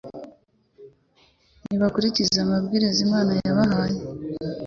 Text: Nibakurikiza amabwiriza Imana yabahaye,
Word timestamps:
Nibakurikiza 1.67 2.37
amabwiriza 2.45 2.99
Imana 3.07 3.31
yabahaye, 3.45 3.99